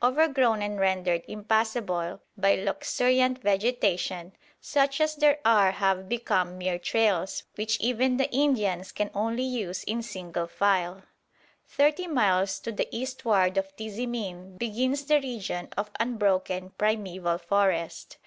[0.00, 7.42] Overgrown and rendered impassable by luxuriant vegetation, such as there are have become mere trails
[7.56, 11.02] which even the Indians can only use in single file.
[11.66, 18.18] Thirty miles to the eastward of Tizimin begins the region of unbroken primeval forest.